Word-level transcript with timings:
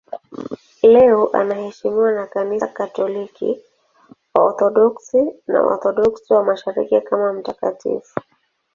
Leo 0.93 1.29
anaheshimiwa 1.33 2.11
na 2.11 2.27
Kanisa 2.27 2.67
Katoliki, 2.67 3.59
Waorthodoksi 4.35 5.33
na 5.47 5.61
Waorthodoksi 5.61 6.33
wa 6.33 6.43
Mashariki 6.43 7.01
kama 7.01 7.33
mtakatifu. 7.33 8.19